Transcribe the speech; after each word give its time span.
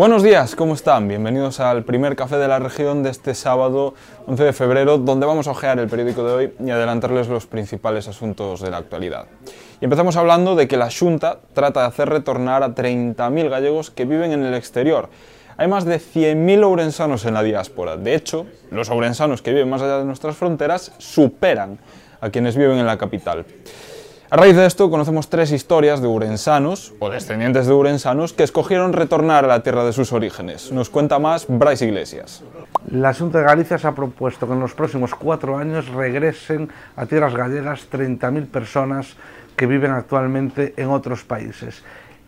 Buenos 0.00 0.22
días, 0.22 0.56
¿cómo 0.56 0.72
están? 0.72 1.08
Bienvenidos 1.08 1.60
al 1.60 1.84
primer 1.84 2.16
café 2.16 2.38
de 2.38 2.48
la 2.48 2.58
región 2.58 3.02
de 3.02 3.10
este 3.10 3.34
sábado 3.34 3.92
11 4.26 4.44
de 4.44 4.52
febrero, 4.54 4.96
donde 4.96 5.26
vamos 5.26 5.46
a 5.46 5.50
ojear 5.50 5.78
el 5.78 5.90
periódico 5.90 6.24
de 6.24 6.32
hoy 6.32 6.54
y 6.58 6.70
adelantarles 6.70 7.28
los 7.28 7.44
principales 7.44 8.08
asuntos 8.08 8.62
de 8.62 8.70
la 8.70 8.78
actualidad. 8.78 9.26
Y 9.78 9.84
empezamos 9.84 10.16
hablando 10.16 10.56
de 10.56 10.68
que 10.68 10.78
la 10.78 10.88
Junta 10.90 11.40
trata 11.52 11.82
de 11.82 11.88
hacer 11.88 12.08
retornar 12.08 12.62
a 12.62 12.74
30.000 12.74 13.50
gallegos 13.50 13.90
que 13.90 14.06
viven 14.06 14.32
en 14.32 14.42
el 14.42 14.54
exterior. 14.54 15.10
Hay 15.58 15.68
más 15.68 15.84
de 15.84 16.00
100.000 16.00 16.64
ourensanos 16.64 17.26
en 17.26 17.34
la 17.34 17.42
diáspora. 17.42 17.98
De 17.98 18.14
hecho, 18.14 18.46
los 18.70 18.88
ourensanos 18.88 19.42
que 19.42 19.50
viven 19.50 19.68
más 19.68 19.82
allá 19.82 19.98
de 19.98 20.06
nuestras 20.06 20.34
fronteras 20.34 20.92
superan 20.96 21.78
a 22.22 22.30
quienes 22.30 22.56
viven 22.56 22.78
en 22.78 22.86
la 22.86 22.96
capital. 22.96 23.44
A 24.32 24.36
raíz 24.36 24.54
de 24.54 24.64
esto 24.64 24.88
conocemos 24.90 25.28
tres 25.28 25.50
historias 25.50 26.00
de 26.00 26.06
urensanos, 26.06 26.94
o 27.00 27.10
descendientes 27.10 27.66
de 27.66 27.72
urensanos, 27.72 28.32
que 28.32 28.44
escogieron 28.44 28.92
retornar 28.92 29.44
a 29.44 29.48
la 29.48 29.64
tierra 29.64 29.82
de 29.82 29.92
sus 29.92 30.12
orígenes. 30.12 30.70
Nos 30.70 30.88
cuenta 30.88 31.18
más 31.18 31.46
Bryce 31.48 31.86
Iglesias. 31.86 32.44
La 32.92 33.12
Junta 33.12 33.38
de 33.38 33.44
Galicia 33.44 33.76
se 33.76 33.88
ha 33.88 33.92
propuesto 33.92 34.46
que 34.46 34.52
en 34.52 34.60
los 34.60 34.72
próximos 34.72 35.16
cuatro 35.16 35.58
años 35.58 35.88
regresen 35.88 36.70
a 36.94 37.06
tierras 37.06 37.34
gallegas 37.34 37.88
30.000 37.90 38.46
personas 38.46 39.16
que 39.56 39.66
viven 39.66 39.90
actualmente 39.90 40.74
en 40.76 40.90
otros 40.90 41.24
países. 41.24 41.82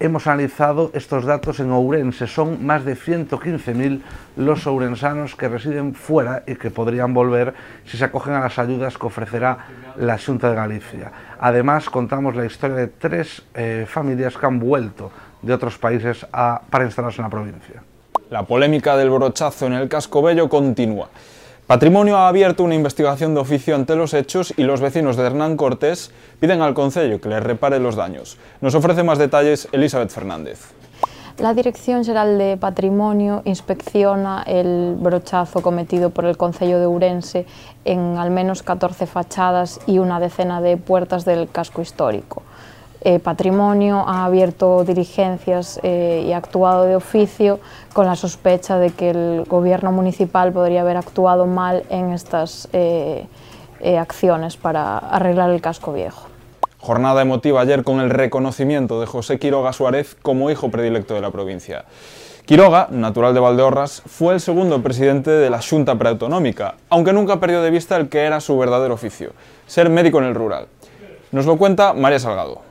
Hemos 0.00 0.28
analizado 0.28 0.92
estos 0.94 1.24
datos 1.24 1.58
en 1.58 1.72
Ourense. 1.72 2.28
Son 2.28 2.64
más 2.64 2.84
de 2.84 2.96
115.000 2.96 4.00
los 4.36 4.64
ourensanos 4.68 5.34
que 5.34 5.48
residen 5.48 5.94
fuera 5.94 6.44
y 6.46 6.54
que 6.54 6.70
podrían 6.70 7.12
volver 7.12 7.52
si 7.84 7.96
se 7.96 8.04
acogen 8.04 8.34
a 8.34 8.40
las 8.40 8.60
ayudas 8.60 8.96
que 8.96 9.06
ofrecerá 9.06 9.58
la 9.96 10.16
Junta 10.16 10.50
de 10.50 10.54
Galicia. 10.54 11.10
Además, 11.40 11.90
contamos 11.90 12.36
la 12.36 12.46
historia 12.46 12.76
de 12.76 12.86
tres 12.86 13.42
eh, 13.54 13.86
familias 13.88 14.36
que 14.36 14.46
han 14.46 14.60
vuelto 14.60 15.10
de 15.42 15.52
otros 15.52 15.76
países 15.78 16.24
para 16.30 16.84
instalarse 16.84 17.20
en 17.20 17.24
la 17.24 17.30
provincia. 17.30 17.82
La 18.30 18.44
polémica 18.44 18.96
del 18.96 19.10
brochazo 19.10 19.66
en 19.66 19.72
el 19.72 19.88
casco 19.88 20.22
bello 20.22 20.48
continúa. 20.48 21.08
Patrimonio 21.68 22.16
ha 22.16 22.28
abierto 22.28 22.64
una 22.64 22.74
investigación 22.74 23.34
de 23.34 23.40
oficio 23.40 23.74
ante 23.74 23.94
los 23.94 24.14
hechos 24.14 24.54
y 24.56 24.62
los 24.62 24.80
vecinos 24.80 25.18
de 25.18 25.26
Hernán 25.26 25.58
Cortés 25.58 26.10
piden 26.40 26.62
al 26.62 26.72
Concello 26.72 27.20
que 27.20 27.28
les 27.28 27.42
repare 27.42 27.78
los 27.78 27.94
daños. 27.94 28.38
Nos 28.62 28.74
ofrece 28.74 29.02
más 29.02 29.18
detalles 29.18 29.68
Elizabeth 29.72 30.08
Fernández. 30.08 30.72
La 31.36 31.52
Dirección 31.52 32.06
General 32.06 32.38
de 32.38 32.56
Patrimonio 32.56 33.42
inspecciona 33.44 34.44
el 34.46 34.96
brochazo 34.98 35.60
cometido 35.60 36.08
por 36.08 36.24
el 36.24 36.38
Concello 36.38 36.78
de 36.78 36.86
Ourense 36.86 37.44
en 37.84 38.16
al 38.16 38.30
menos 38.30 38.62
14 38.62 39.04
fachadas 39.04 39.78
y 39.86 39.98
una 39.98 40.20
decena 40.20 40.62
de 40.62 40.78
puertas 40.78 41.26
del 41.26 41.50
casco 41.50 41.82
histórico. 41.82 42.44
Eh, 43.00 43.20
Patrimonio 43.20 44.04
ha 44.06 44.24
abierto 44.24 44.82
diligencias 44.84 45.78
eh, 45.82 46.24
y 46.26 46.32
actuado 46.32 46.84
de 46.84 46.96
oficio 46.96 47.60
con 47.92 48.06
la 48.06 48.16
sospecha 48.16 48.78
de 48.78 48.90
que 48.90 49.10
el 49.10 49.44
gobierno 49.44 49.92
municipal 49.92 50.52
podría 50.52 50.80
haber 50.80 50.96
actuado 50.96 51.46
mal 51.46 51.84
en 51.90 52.12
estas 52.12 52.68
eh, 52.72 53.26
acciones 53.98 54.56
para 54.56 54.98
arreglar 54.98 55.50
el 55.50 55.60
casco 55.60 55.92
viejo. 55.92 56.26
Jornada 56.80 57.22
emotiva 57.22 57.60
ayer 57.60 57.84
con 57.84 58.00
el 58.00 58.10
reconocimiento 58.10 59.00
de 59.00 59.06
José 59.06 59.38
Quiroga 59.38 59.72
Suárez 59.72 60.16
como 60.20 60.50
hijo 60.50 60.70
predilecto 60.70 61.14
de 61.14 61.20
la 61.20 61.30
provincia. 61.30 61.84
Quiroga, 62.46 62.88
natural 62.90 63.34
de 63.34 63.40
Valdeorras, 63.40 64.02
fue 64.06 64.34
el 64.34 64.40
segundo 64.40 64.82
presidente 64.82 65.30
de 65.30 65.50
la 65.50 65.60
Junta 65.60 65.96
Preautonómica, 65.96 66.76
aunque 66.88 67.12
nunca 67.12 67.38
perdió 67.38 67.62
de 67.62 67.70
vista 67.70 67.96
el 67.96 68.08
que 68.08 68.20
era 68.20 68.40
su 68.40 68.56
verdadero 68.56 68.94
oficio, 68.94 69.32
ser 69.66 69.90
médico 69.90 70.18
en 70.18 70.24
el 70.24 70.34
rural. 70.34 70.66
Nos 71.30 71.44
lo 71.44 71.58
cuenta 71.58 71.92
María 71.92 72.18
Salgado. 72.18 72.67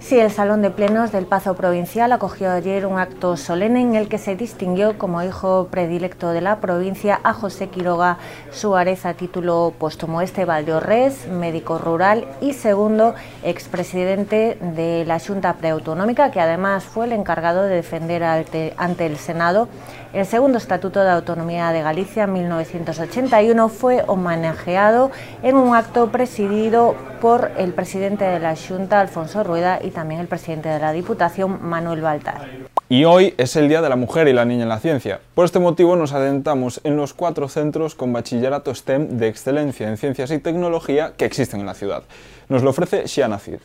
Sí, 0.00 0.18
el 0.18 0.30
Salón 0.30 0.62
de 0.62 0.70
Plenos 0.70 1.12
del 1.12 1.26
Pazo 1.26 1.54
Provincial 1.54 2.10
acogió 2.12 2.50
ayer 2.50 2.86
un 2.86 2.98
acto 2.98 3.36
solemne 3.36 3.80
en 3.80 3.94
el 3.94 4.08
que 4.08 4.18
se 4.18 4.36
distinguió 4.36 4.96
como 4.96 5.22
hijo 5.22 5.68
predilecto 5.70 6.30
de 6.30 6.40
la 6.40 6.60
provincia 6.60 7.20
a 7.22 7.32
José 7.32 7.68
Quiroga 7.68 8.16
Suárez 8.50 9.04
a 9.06 9.14
título 9.14 9.74
póstumo. 9.78 10.22
Este 10.22 10.44
Valdeorres, 10.44 11.28
médico 11.28 11.78
rural 11.78 12.26
y 12.40 12.54
segundo 12.54 13.14
expresidente 13.42 14.56
de 14.60 15.04
la 15.04 15.20
Junta 15.20 15.54
Preautonómica, 15.54 16.30
que 16.30 16.40
además 16.40 16.84
fue 16.84 17.06
el 17.06 17.12
encargado 17.12 17.62
de 17.64 17.74
defender 17.76 18.24
ante 18.24 19.06
el 19.06 19.16
Senado 19.18 19.68
el 20.12 20.24
segundo 20.24 20.58
Estatuto 20.58 21.00
de 21.00 21.10
Autonomía 21.10 21.70
de 21.70 21.82
Galicia 21.82 22.24
en 22.24 22.32
1981 22.32 23.68
fue 23.68 24.02
homenajeado 24.06 25.10
en 25.42 25.56
un 25.56 25.74
acto 25.74 26.10
presidido 26.10 26.94
por 27.20 27.50
el 27.58 27.72
presidente 27.74 28.24
de 28.24 28.38
la 28.38 28.54
Junta, 28.56 29.00
Alfonso 29.00 29.44
Rueda, 29.44 29.80
y 29.82 29.90
también 29.90 30.20
el 30.20 30.26
presidente 30.26 30.68
de 30.68 30.78
la 30.78 30.92
Diputación, 30.92 31.58
Manuel 31.62 32.00
Baltar. 32.00 32.46
Y 32.88 33.04
hoy 33.04 33.34
es 33.36 33.54
el 33.56 33.68
Día 33.68 33.82
de 33.82 33.88
la 33.90 33.96
Mujer 33.96 34.28
y 34.28 34.32
la 34.32 34.46
Niña 34.46 34.62
en 34.62 34.70
la 34.70 34.80
Ciencia. 34.80 35.20
Por 35.34 35.44
este 35.44 35.58
motivo 35.58 35.94
nos 35.94 36.14
adentramos 36.14 36.80
en 36.84 36.96
los 36.96 37.12
cuatro 37.12 37.48
centros 37.48 37.94
con 37.94 38.12
bachillerato 38.12 38.74
STEM 38.74 39.18
de 39.18 39.28
excelencia 39.28 39.88
en 39.88 39.98
ciencias 39.98 40.30
y 40.30 40.38
tecnología 40.38 41.12
que 41.18 41.26
existen 41.26 41.60
en 41.60 41.66
la 41.66 41.74
ciudad. 41.74 42.04
Nos 42.48 42.62
lo 42.62 42.70
ofrece 42.70 43.06
Shiana 43.06 43.38
Cid. 43.38 43.58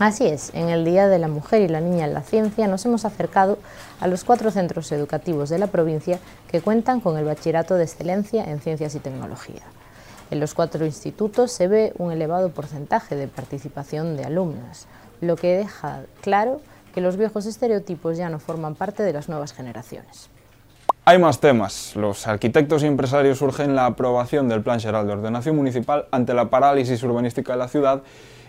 Así 0.00 0.26
es, 0.26 0.50
en 0.54 0.70
el 0.70 0.84
Día 0.84 1.06
de 1.06 1.20
la 1.20 1.28
Mujer 1.28 1.62
y 1.62 1.68
la 1.68 1.80
Niña 1.80 2.06
en 2.06 2.14
la 2.14 2.22
Ciencia 2.22 2.66
nos 2.66 2.84
hemos 2.84 3.04
acercado 3.04 3.58
a 4.00 4.08
los 4.08 4.24
cuatro 4.24 4.50
centros 4.50 4.90
educativos 4.90 5.50
de 5.50 5.58
la 5.58 5.68
provincia 5.68 6.18
que 6.50 6.60
cuentan 6.60 7.00
con 7.00 7.16
el 7.16 7.24
Bachillerato 7.24 7.76
de 7.76 7.84
Excelencia 7.84 8.44
en 8.44 8.60
Ciencias 8.60 8.96
y 8.96 8.98
Tecnología. 8.98 9.62
En 10.32 10.40
los 10.40 10.52
cuatro 10.52 10.84
institutos 10.84 11.52
se 11.52 11.68
ve 11.68 11.92
un 11.96 12.10
elevado 12.10 12.50
porcentaje 12.50 13.14
de 13.14 13.28
participación 13.28 14.16
de 14.16 14.24
alumnas, 14.24 14.88
lo 15.20 15.36
que 15.36 15.58
deja 15.58 16.00
claro 16.22 16.60
que 16.92 17.00
los 17.00 17.16
viejos 17.16 17.46
estereotipos 17.46 18.16
ya 18.16 18.30
no 18.30 18.40
forman 18.40 18.74
parte 18.74 19.04
de 19.04 19.12
las 19.12 19.28
nuevas 19.28 19.52
generaciones. 19.52 20.28
Hay 21.04 21.18
más 21.18 21.38
temas. 21.38 21.94
Los 21.94 22.26
arquitectos 22.26 22.82
y 22.82 22.86
empresarios 22.86 23.40
urgen 23.42 23.76
la 23.76 23.86
aprobación 23.86 24.48
del 24.48 24.62
Plan 24.62 24.80
General 24.80 25.06
de 25.06 25.12
Ordenación 25.12 25.54
Municipal 25.54 26.06
ante 26.10 26.34
la 26.34 26.50
parálisis 26.50 27.00
urbanística 27.04 27.52
de 27.52 27.58
la 27.58 27.68
ciudad 27.68 28.02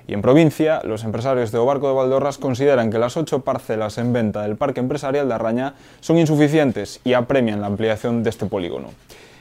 y 0.08 0.14
en 0.14 0.22
provincia, 0.22 0.82
los 0.84 1.04
empresarios 1.04 1.52
de 1.52 1.58
Obarco 1.58 1.88
de 1.88 1.96
Valdeorras 1.96 2.38
consideran 2.38 2.92
que 2.92 3.00
las 3.00 3.18
ocho 3.18 3.40
parcelas 3.40 3.98
en 3.98 4.14
venta 4.14 4.44
del 4.44 4.56
Parque 4.56 4.80
Empresarial 4.80 5.28
de 5.28 5.34
Arraña 5.34 5.74
son 6.00 6.18
insuficientes 6.18 7.00
y 7.04 7.14
apremian 7.14 7.62
la 7.62 7.68
ampliación 7.68 8.24
de 8.24 8.30
este 8.30 8.46
polígono. 8.46 8.90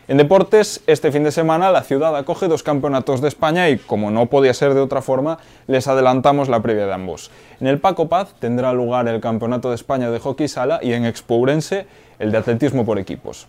En 0.06 0.18
deportes, 0.18 0.82
este 0.86 1.10
fin 1.10 1.24
de 1.24 1.32
semana 1.32 1.70
la 1.70 1.82
ciudad 1.82 2.14
acoge 2.14 2.46
dos 2.46 2.62
campeonatos 2.62 3.22
de 3.22 3.28
España 3.28 3.70
y, 3.70 3.78
como 3.78 4.10
no 4.10 4.26
podía 4.26 4.52
ser 4.52 4.74
de 4.74 4.80
otra 4.80 5.00
forma, 5.00 5.38
les 5.66 5.88
adelantamos 5.88 6.50
la 6.50 6.60
previa 6.60 6.86
de 6.86 6.92
ambos. 6.92 7.30
En 7.58 7.68
el 7.68 7.78
Paco 7.78 8.08
Paz 8.08 8.34
tendrá 8.38 8.74
lugar 8.74 9.08
el 9.08 9.22
Campeonato 9.22 9.70
de 9.70 9.76
España 9.76 10.10
de 10.10 10.18
Hockey 10.18 10.46
Sala 10.46 10.78
y 10.82 10.92
en 10.92 11.06
Expourense 11.06 11.86
el 12.18 12.32
de 12.32 12.38
Atletismo 12.38 12.84
por 12.84 12.98
Equipos. 12.98 13.48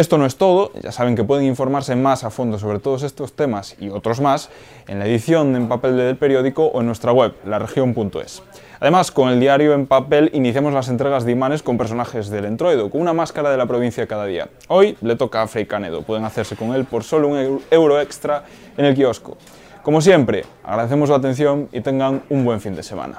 Esto 0.00 0.16
no 0.16 0.24
es 0.24 0.36
todo, 0.36 0.72
ya 0.82 0.92
saben 0.92 1.14
que 1.14 1.24
pueden 1.24 1.44
informarse 1.44 1.94
más 1.94 2.24
a 2.24 2.30
fondo 2.30 2.58
sobre 2.58 2.78
todos 2.78 3.02
estos 3.02 3.34
temas 3.34 3.76
y 3.78 3.90
otros 3.90 4.18
más 4.18 4.48
en 4.88 4.98
la 4.98 5.04
edición 5.04 5.54
en 5.54 5.68
papel 5.68 5.94
del 5.98 6.16
periódico 6.16 6.64
o 6.64 6.80
en 6.80 6.86
nuestra 6.86 7.12
web, 7.12 7.34
laregion.es. 7.44 8.42
Además, 8.80 9.10
con 9.10 9.28
el 9.28 9.38
diario 9.38 9.74
en 9.74 9.86
papel 9.86 10.30
iniciamos 10.32 10.72
las 10.72 10.88
entregas 10.88 11.26
de 11.26 11.32
imanes 11.32 11.62
con 11.62 11.76
personajes 11.76 12.30
del 12.30 12.46
entroido, 12.46 12.88
con 12.88 13.02
una 13.02 13.12
máscara 13.12 13.50
de 13.50 13.58
la 13.58 13.66
provincia 13.66 14.06
cada 14.06 14.24
día. 14.24 14.48
Hoy 14.68 14.96
le 15.02 15.16
toca 15.16 15.42
a 15.42 15.46
Frey 15.46 15.66
Canedo, 15.66 16.00
pueden 16.00 16.24
hacerse 16.24 16.56
con 16.56 16.74
él 16.74 16.86
por 16.86 17.04
solo 17.04 17.28
un 17.28 17.60
euro 17.70 18.00
extra 18.00 18.44
en 18.78 18.86
el 18.86 18.94
kiosco. 18.94 19.36
Como 19.82 20.00
siempre, 20.00 20.46
agradecemos 20.64 21.10
la 21.10 21.16
atención 21.16 21.68
y 21.72 21.82
tengan 21.82 22.22
un 22.30 22.46
buen 22.46 22.62
fin 22.62 22.74
de 22.74 22.82
semana. 22.82 23.18